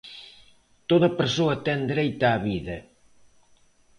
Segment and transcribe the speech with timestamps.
[0.89, 2.77] Toda persoa ten dereito á vida.